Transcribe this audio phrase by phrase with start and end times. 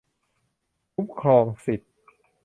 [0.93, 1.91] คุ้มครองสิทธิ์